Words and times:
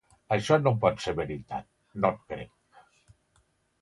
Això 0.35 0.57
no 0.61 0.71
pot 0.85 1.03
ser 1.03 1.13
veritat, 1.21 1.69
no 2.05 2.13
et 2.15 2.25
crec. 2.33 2.81